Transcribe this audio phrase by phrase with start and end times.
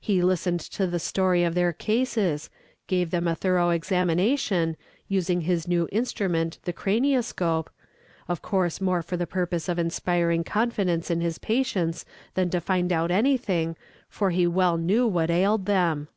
[0.00, 2.50] He listened to the history of their cases,
[2.88, 7.70] gave them a thorough examination, using his new instrument, the cranioscope
[8.26, 12.04] of course more for the purpose of inspiring confidence in his patients
[12.34, 13.76] than to find out anything;
[14.08, 16.08] for he well knew what ailed them.